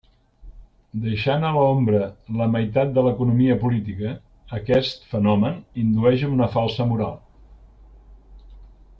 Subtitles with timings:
[1.01, 1.99] Deixant a l'ombra
[2.39, 4.13] la meitat de l'economia política,
[4.59, 7.13] aquest fenomen indueix a una falsa moral.